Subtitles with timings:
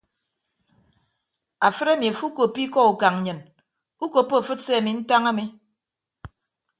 [1.67, 3.39] Afịt emi afo ukoppo ikọ ukañ nnyịn
[4.05, 5.45] ukoppo afịt se ami ntañ ami.